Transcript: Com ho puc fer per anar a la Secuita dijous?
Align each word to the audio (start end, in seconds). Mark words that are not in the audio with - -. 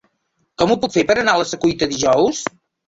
Com 0.61 0.73
ho 0.75 0.79
puc 0.85 0.95
fer 0.95 1.03
per 1.11 1.19
anar 1.25 1.37
a 1.39 1.43
la 1.43 1.49
Secuita 1.53 1.93
dijous? 1.95 2.47